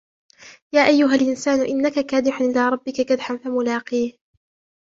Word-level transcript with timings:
يا 0.73 0.81
أيها 0.87 1.15
الإنسان 1.15 1.59
إنك 1.61 1.99
كادح 2.05 2.41
إلى 2.41 2.69
ربك 2.69 3.01
كدحا 3.07 3.37
فملاقيه 3.37 4.17